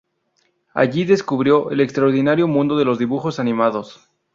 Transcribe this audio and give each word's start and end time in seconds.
Allí 0.73 1.05
descubrió 1.05 1.69
el 1.69 1.79
extraordinario 1.79 2.47
mundo 2.47 2.75
de 2.75 2.85
los 2.85 2.97
dibujos 2.97 3.39
animados. 3.39 4.09